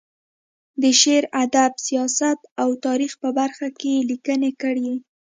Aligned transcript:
د 0.81 0.83
شعر، 1.01 1.23
ادب، 1.43 1.71
سیاست 1.87 2.39
او 2.61 2.69
تاریخ 2.85 3.11
په 3.21 3.29
برخه 3.39 3.67
کې 3.79 3.89
یې 3.95 4.01
لیکنې 4.11 4.51
کړې. 4.61 4.91